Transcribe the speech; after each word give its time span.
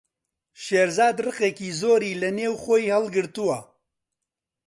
شێرزاد 0.63 1.17
ڕقێکی 1.25 1.69
زۆری 1.81 2.19
لەنێو 2.21 2.53
خۆی 2.63 2.91
هەڵگرتووە. 2.95 3.57